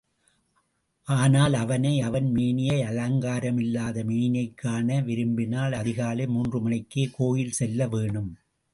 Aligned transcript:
ஆனால் 1.03 1.53
அவனை, 1.53 1.99
அவன் 2.01 2.31
மேனியை, 2.31 2.81
அலங்காரமில்லாத 2.81 4.03
மேனியைக் 4.03 4.57
காண 4.57 5.01
விரும்பினால், 5.01 5.73
அதிகாலை 5.73 6.27
மூன்று 6.27 6.61
மணிக்கே 6.61 7.09
கோயில் 7.11 7.51
செல்ல 7.51 7.87
வேணும். 7.87 8.37